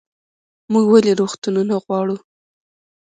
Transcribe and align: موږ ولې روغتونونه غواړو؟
موږ 0.71 0.85
ولې 0.89 1.11
روغتونونه 1.19 1.73
غواړو؟ 1.83 2.15